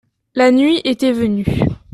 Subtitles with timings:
[0.33, 1.45] La nuit était venue.